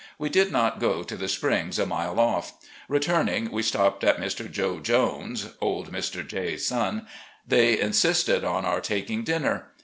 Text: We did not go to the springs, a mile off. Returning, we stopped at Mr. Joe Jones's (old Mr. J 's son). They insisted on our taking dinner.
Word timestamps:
We 0.17 0.29
did 0.29 0.51
not 0.51 0.79
go 0.79 1.03
to 1.03 1.15
the 1.15 1.27
springs, 1.27 1.77
a 1.77 1.85
mile 1.85 2.19
off. 2.19 2.53
Returning, 2.87 3.51
we 3.51 3.61
stopped 3.61 4.03
at 4.03 4.17
Mr. 4.19 4.51
Joe 4.51 4.79
Jones's 4.79 5.53
(old 5.61 5.91
Mr. 5.91 6.27
J 6.27 6.57
's 6.57 6.65
son). 6.65 7.05
They 7.47 7.79
insisted 7.79 8.43
on 8.43 8.65
our 8.65 8.81
taking 8.81 9.23
dinner. 9.23 9.67